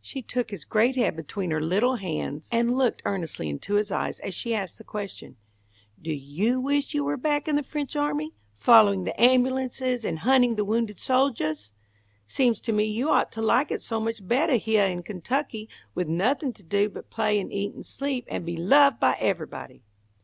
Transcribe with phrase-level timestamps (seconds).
[0.00, 4.18] She took his great head between her little hands and looked earnestly into his eyes
[4.18, 5.36] as she asked the question.
[6.02, 10.56] "Do you wish you were back in the French army, following the ambulances and hunting
[10.56, 11.70] the wounded soldiahs?
[12.26, 16.08] Seems to me you ought to like it so much bettah heah in Kentucky, with,
[16.08, 19.84] nothing to do but play and eat and sleep, and be loved by everybody."